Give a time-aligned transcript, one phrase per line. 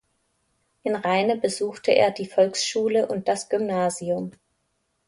[0.81, 4.31] In Rheine besuchte er die Volksschule und das Gymnasium.